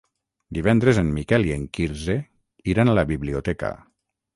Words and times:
Divendres 0.57 1.01
en 1.01 1.11
Miquel 1.19 1.47
i 1.51 1.55
en 1.57 1.69
Quirze 1.79 2.19
iran 2.75 2.91
a 2.97 3.01
la 3.03 3.09
biblioteca. 3.17 3.77